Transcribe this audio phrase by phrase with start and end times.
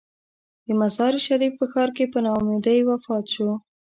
[0.65, 3.49] د مزار شریف په ښار کې په نا امیدۍ وفات شو.